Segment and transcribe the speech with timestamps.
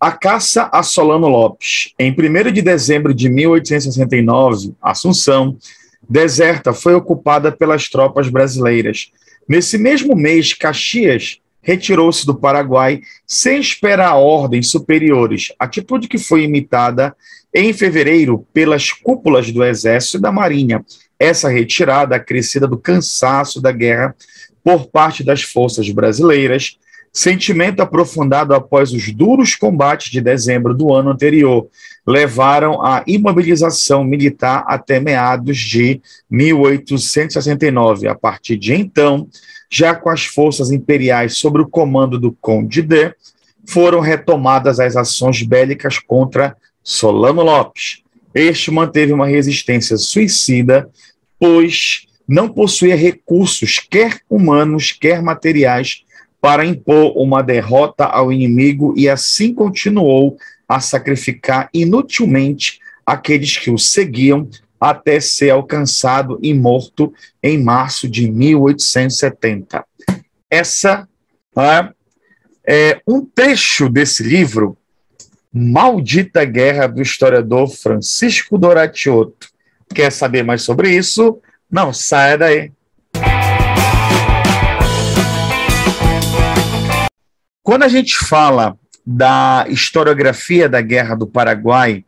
[0.00, 1.92] A caça a Solano Lopes.
[1.98, 5.58] Em 1 de dezembro de 1869, Assunção,
[6.08, 9.12] deserta, foi ocupada pelas tropas brasileiras.
[9.46, 17.14] Nesse mesmo mês, Caxias retirou-se do Paraguai sem esperar ordens superiores, atitude que foi imitada
[17.54, 20.82] em fevereiro pelas cúpulas do Exército e da Marinha.
[21.18, 24.16] Essa retirada, acrescida do cansaço da guerra
[24.64, 26.78] por parte das forças brasileiras,
[27.12, 31.68] sentimento aprofundado após os duros combates de dezembro do ano anterior,
[32.06, 38.08] levaram à imobilização militar até meados de 1869.
[38.08, 39.28] A partir de então,
[39.70, 43.14] já com as forças imperiais sob o comando do Conde de,
[43.66, 48.02] foram retomadas as ações bélicas contra Solano Lopes.
[48.34, 50.88] Este manteve uma resistência suicida,
[51.38, 56.04] pois não possuía recursos, quer humanos, quer materiais,
[56.40, 60.36] para impor uma derrota ao inimigo e assim continuou
[60.68, 64.48] a sacrificar inutilmente aqueles que o seguiam
[64.80, 69.84] até ser alcançado e morto em março de 1870.
[70.48, 71.06] Essa
[71.56, 71.92] é,
[72.66, 74.76] é um trecho desse livro,
[75.52, 79.48] Maldita Guerra, do historiador Francisco Doratiotto.
[79.94, 81.40] Quer saber mais sobre isso?
[81.70, 82.72] Não, saia daí.
[87.70, 88.76] Quando a gente fala
[89.06, 92.04] da historiografia da Guerra do Paraguai,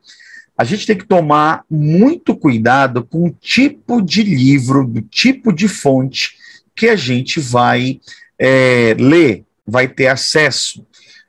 [0.58, 5.68] a gente tem que tomar muito cuidado com o tipo de livro, do tipo de
[5.68, 6.32] fonte
[6.74, 8.00] que a gente vai
[8.36, 10.84] é, ler, vai ter acesso.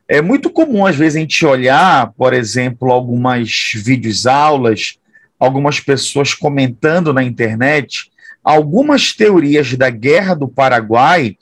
[0.08, 4.98] É muito comum, às vezes, a gente olhar, por exemplo, algumas vídeos aulas,
[5.40, 8.12] algumas pessoas comentando na internet
[8.44, 11.38] algumas teorias da Guerra do Paraguai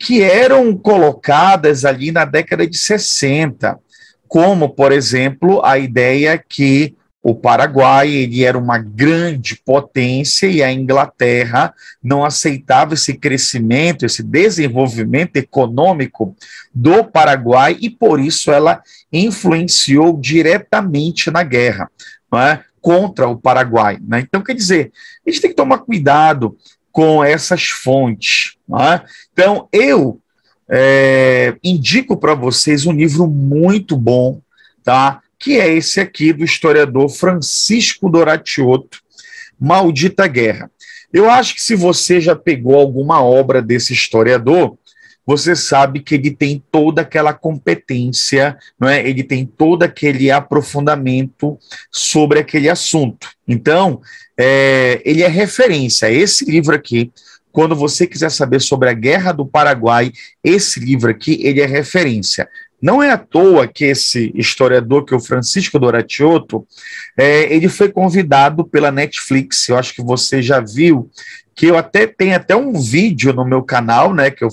[0.00, 3.78] que eram colocadas ali na década de 60,
[4.26, 10.72] como, por exemplo, a ideia que o Paraguai ele era uma grande potência e a
[10.72, 16.34] Inglaterra não aceitava esse crescimento, esse desenvolvimento econômico
[16.74, 21.90] do Paraguai e por isso ela influenciou diretamente na guerra
[22.34, 22.60] é?
[22.80, 23.98] contra o Paraguai.
[24.00, 24.20] Né?
[24.20, 24.90] Então, quer dizer,
[25.26, 26.56] a gente tem que tomar cuidado
[26.90, 28.56] com essas fontes.
[28.80, 29.00] É?
[29.32, 30.20] Então, eu
[30.68, 34.40] é, indico para vocês um livro muito bom,
[34.84, 35.20] tá?
[35.38, 39.00] que é esse aqui do historiador Francisco Doratiotto,
[39.58, 40.70] Maldita Guerra.
[41.12, 44.78] Eu acho que se você já pegou alguma obra desse historiador,
[45.26, 49.06] você sabe que ele tem toda aquela competência, não é?
[49.06, 51.58] ele tem todo aquele aprofundamento
[51.90, 53.28] sobre aquele assunto.
[53.46, 54.00] Então,
[54.42, 56.10] é, ele é referência.
[56.10, 57.12] Esse livro aqui,
[57.52, 60.12] quando você quiser saber sobre a Guerra do Paraguai,
[60.42, 62.48] esse livro aqui, ele é referência.
[62.80, 66.66] Não é à toa que esse historiador, que é o Francisco Doratiotto,
[67.18, 69.68] é, ele foi convidado pela Netflix.
[69.68, 71.10] Eu acho que você já viu
[71.54, 74.30] que eu até tenho até um vídeo no meu canal, né?
[74.30, 74.48] Que eu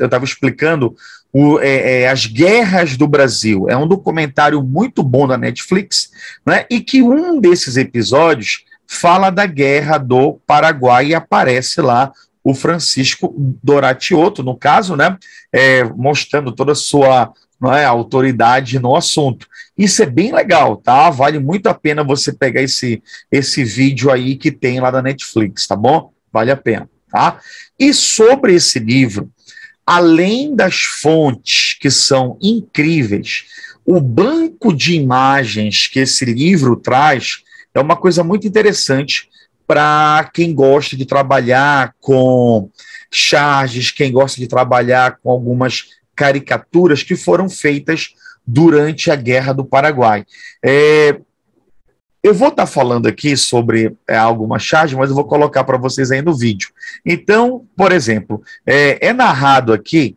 [0.00, 0.96] estava explicando
[1.30, 3.68] o, é, é, as guerras do Brasil.
[3.68, 6.10] É um documentário muito bom da Netflix,
[6.46, 6.64] né?
[6.70, 13.34] E que um desses episódios fala da guerra do Paraguai e aparece lá o Francisco
[13.62, 15.16] Doratiotto, no caso, né?
[15.52, 17.32] É, mostrando toda a sua
[17.72, 19.48] é, autoridade no assunto.
[19.76, 21.10] Isso é bem legal, tá?
[21.10, 23.02] Vale muito a pena você pegar esse,
[23.32, 26.12] esse vídeo aí que tem lá da Netflix, tá bom?
[26.32, 27.40] Vale a pena, tá?
[27.78, 29.28] E sobre esse livro,
[29.84, 33.46] além das fontes que são incríveis,
[33.84, 37.44] o banco de imagens que esse livro traz
[37.76, 39.28] é uma coisa muito interessante
[39.66, 42.70] para quem gosta de trabalhar com
[43.10, 48.14] charges, quem gosta de trabalhar com algumas caricaturas que foram feitas
[48.46, 50.24] durante a Guerra do Paraguai.
[50.64, 51.20] É,
[52.22, 55.76] eu vou estar tá falando aqui sobre é, alguma charge, mas eu vou colocar para
[55.76, 56.70] vocês aí no vídeo.
[57.04, 60.16] Então, por exemplo, é, é narrado aqui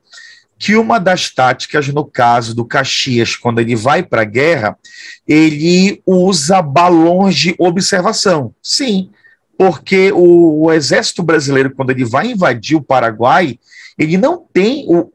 [0.60, 4.78] que uma das táticas, no caso do Caxias, quando ele vai para a guerra,
[5.26, 8.54] ele usa balões de observação.
[8.62, 9.10] Sim,
[9.58, 13.58] porque o, o, exército brasileiro, quando ele vai invadir o Paraguai,
[13.98, 15.10] ele não tem o,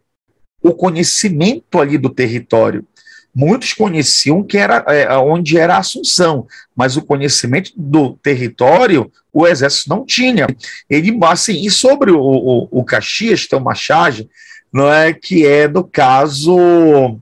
[0.63, 2.87] o conhecimento ali do território.
[3.35, 9.47] Muitos conheciam que era é, onde era a Assunção, mas o conhecimento do território o
[9.47, 10.47] exército não tinha.
[10.89, 14.29] Ele assim, e sobre o, o, o Caxias tem uma charge,
[14.75, 16.59] não é que é do caso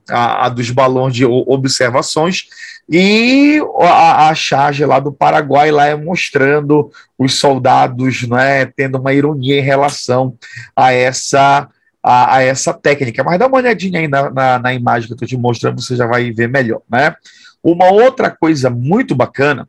[0.08, 2.46] a, a dos balões de observações
[2.88, 8.98] e a, a, charge lá do Paraguai lá é mostrando os soldados, não é, tendo
[8.98, 10.34] uma ironia em relação
[10.74, 11.68] a essa
[12.02, 13.22] a, a, essa técnica.
[13.22, 15.94] Mas dá uma olhadinha aí na, na, na imagem que eu estou te mostrando, você
[15.94, 16.80] já vai ver melhor.
[16.90, 17.14] Né?
[17.62, 19.68] Uma outra coisa muito bacana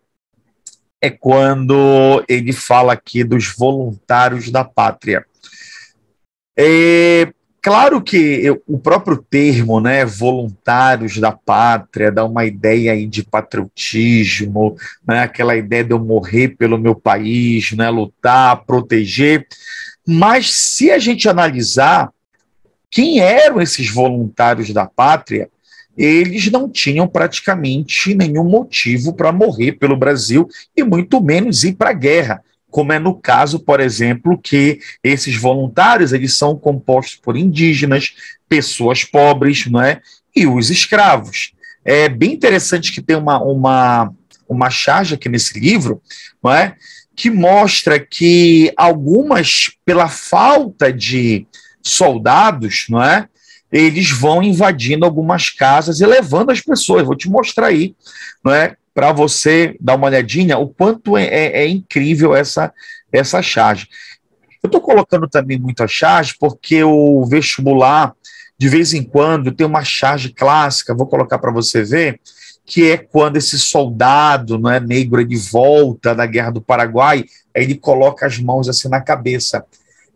[1.01, 5.25] é quando ele fala aqui dos voluntários da pátria.
[6.57, 7.32] É,
[7.63, 13.23] claro que eu, o próprio termo, né, voluntários da pátria, dá uma ideia aí de
[13.23, 14.75] patriotismo,
[15.07, 19.47] né, aquela ideia de eu morrer pelo meu país, né, lutar, proteger.
[20.05, 22.11] Mas se a gente analisar
[22.91, 25.49] quem eram esses voluntários da pátria,
[25.97, 31.91] eles não tinham praticamente nenhum motivo para morrer pelo Brasil e muito menos ir para
[31.91, 37.37] a guerra, como é no caso, por exemplo, que esses voluntários eles são compostos por
[37.37, 38.15] indígenas,
[38.49, 40.01] pessoas pobres, não é,
[40.35, 41.53] e os escravos.
[41.85, 44.11] É bem interessante que tem uma uma
[44.49, 46.01] uma charge aqui nesse livro,
[46.43, 46.75] não é,
[47.15, 51.45] que mostra que algumas pela falta de
[51.83, 53.29] soldados, não é,
[53.71, 57.05] eles vão invadindo algumas casas e levando as pessoas.
[57.05, 57.95] Vou te mostrar aí,
[58.43, 58.75] não é?
[58.93, 62.71] Para você dar uma olhadinha, o quanto é, é, é incrível essa,
[63.11, 63.87] essa charge.
[64.61, 68.13] Eu estou colocando também muito a charge porque o vestibular,
[68.57, 72.19] de vez em quando, tem uma charge clássica, vou colocar para você ver,
[72.65, 77.63] que é quando esse soldado não é negro ele volta da guerra do Paraguai, aí
[77.63, 79.65] ele coloca as mãos assim na cabeça.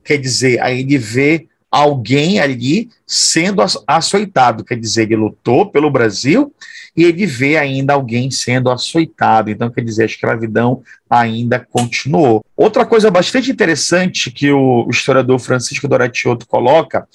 [0.04, 6.54] Quer dizer, aí ele vê alguém ali sendo açoitado, quer dizer, ele lutou pelo Brasil
[6.98, 12.44] e ele vê ainda alguém sendo açoitado, então quer dizer, a escravidão ainda continuou.
[12.56, 17.08] Outra coisa bastante interessante que o historiador Francisco Doratioto coloca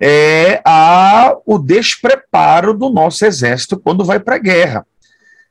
[0.00, 4.86] é a, o despreparo do nosso exército quando vai para a guerra.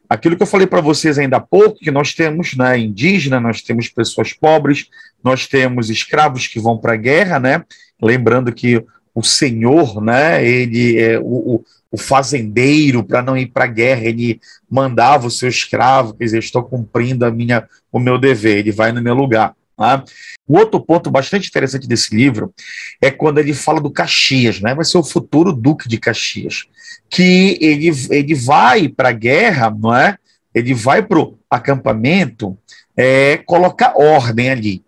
[0.08, 3.62] Aquilo que eu falei para vocês ainda há pouco, que nós temos né, indígena, nós
[3.62, 4.88] temos pessoas pobres,
[5.22, 7.64] nós temos escravos que vão para a guerra, né?
[8.02, 8.84] Lembrando que
[9.14, 14.42] o senhor, né, ele é o, o fazendeiro para não ir para a guerra, ele
[14.70, 18.92] mandava o seu escravo, quer dizer, estou cumprindo a minha, o meu dever, ele vai
[18.92, 19.56] no meu lugar.
[19.78, 20.04] Tá?
[20.48, 22.52] O outro ponto bastante interessante desse livro
[23.00, 24.74] é quando ele fala do Caxias, né?
[24.74, 26.66] Vai ser o futuro Duque de Caxias,
[27.10, 30.18] que ele, ele vai para a guerra, não é?
[30.54, 32.58] Ele vai para o acampamento
[32.98, 34.84] é, colocar ordem ali.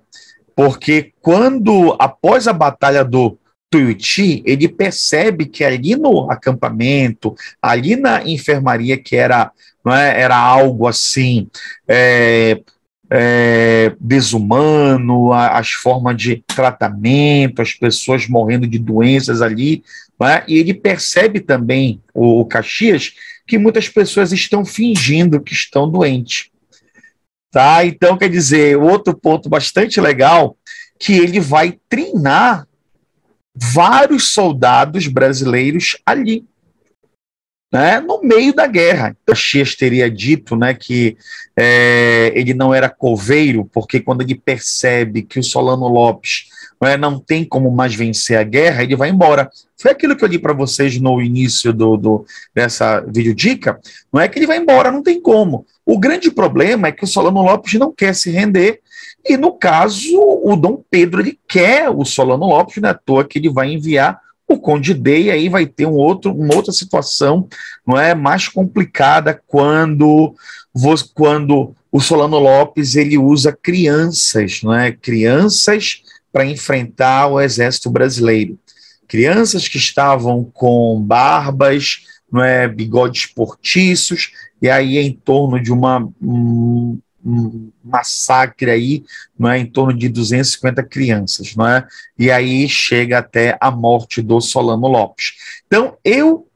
[0.55, 3.37] Porque quando, após a batalha do
[3.75, 9.51] Tuiuti, ele percebe que ali no acampamento, ali na enfermaria, que era,
[9.87, 11.49] é, era algo assim,
[11.85, 12.61] é,
[13.11, 19.83] é, desumano, as formas de tratamento, as pessoas morrendo de doenças ali,
[20.23, 20.43] é?
[20.47, 23.13] e ele percebe também, o, o Caxias,
[23.45, 26.49] que muitas pessoas estão fingindo que estão doentes.
[27.51, 27.85] Tá?
[27.85, 30.57] Então, quer dizer, outro ponto bastante legal,
[30.97, 32.65] que ele vai treinar
[33.55, 36.45] vários soldados brasileiros ali,
[37.71, 39.15] né, no meio da guerra.
[39.25, 41.17] Caxias teria dito né, que
[41.57, 46.45] é, ele não era coveiro, porque quando ele percebe que o Solano Lopes
[46.79, 49.49] não, é, não tem como mais vencer a guerra, ele vai embora.
[49.77, 53.79] Foi aquilo que eu li para vocês no início do, do, dessa videodica,
[54.11, 55.65] não é que ele vai embora, não tem como.
[55.85, 58.81] O grande problema é que o Solano Lopes não quer se render,
[59.27, 63.25] e no caso, o Dom Pedro ele quer o Solano Lopes, não é à toa
[63.25, 66.71] que ele vai enviar o Conde D, e aí vai ter um outro, uma outra
[66.71, 67.47] situação
[67.85, 70.35] não é mais complicada quando,
[71.15, 74.91] quando o Solano Lopes ele usa crianças, não é?
[74.91, 78.59] crianças para enfrentar o exército brasileiro.
[79.07, 82.01] Crianças que estavam com barbas,
[82.31, 86.99] não é, bigodes portiços, e aí em torno de uma, um,
[87.83, 89.03] massacre aí,
[89.37, 91.87] não é, em torno de 250 crianças, não é?
[92.17, 95.33] E aí chega até a morte do Solano Lopes.
[95.65, 96.47] Então, eu,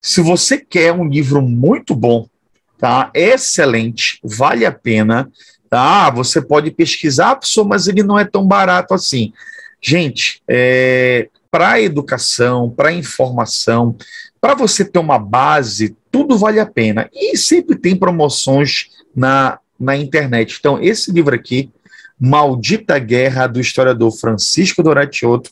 [0.00, 2.28] se você quer um livro muito bom,
[2.78, 3.10] tá?
[3.12, 5.28] Excelente, vale a pena,
[5.68, 6.08] tá?
[6.10, 9.32] Você pode pesquisar, mas ele não é tão barato assim.
[9.82, 13.96] Gente, é, para educação, para informação,
[14.40, 17.10] para você ter uma base, tudo vale a pena.
[17.12, 20.56] E sempre tem promoções na, na internet.
[20.58, 21.70] Então, esse livro aqui,
[22.18, 25.50] Maldita Guerra, do historiador Francisco Doratioto,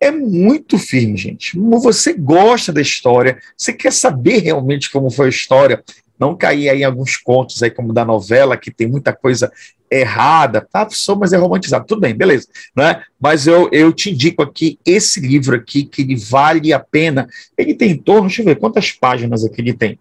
[0.00, 1.58] é muito firme, gente.
[1.58, 5.84] Você gosta da história, você quer saber realmente como foi a história,
[6.18, 9.52] não cair aí em alguns contos aí como da novela, que tem muita coisa
[9.90, 12.46] errada, tá, só mas é romantizado, tudo bem, beleza,
[12.76, 13.02] né?
[13.20, 17.26] Mas eu, eu te indico aqui esse livro aqui, que ele vale a pena,
[17.58, 19.98] ele tem em torno, deixa eu ver quantas páginas aqui ele tem,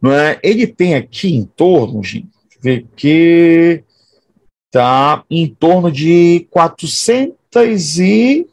[0.00, 0.38] não é?
[0.42, 2.28] Ele tem aqui em torno, gente,
[2.60, 3.82] ver que
[4.70, 8.46] tá em torno de 400 e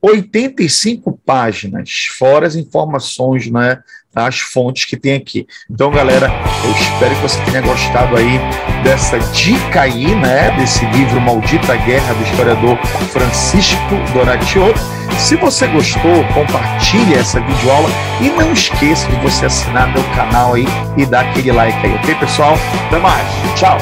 [0.00, 3.82] 85 páginas, fora as informações, né,
[4.14, 5.46] as fontes que tem aqui.
[5.70, 6.30] Então, galera,
[6.64, 8.38] eu espero que você tenha gostado aí
[8.82, 12.78] dessa dica aí, né, desse livro Maldita Guerra do historiador
[13.12, 14.80] Francisco Doratioto.
[15.18, 17.88] Se você gostou, compartilhe essa videoaula
[18.20, 20.66] e não esqueça de você assinar meu canal aí
[20.96, 22.54] e dar aquele like aí, ok, pessoal?
[22.88, 23.26] Até mais.
[23.56, 23.78] Tchau.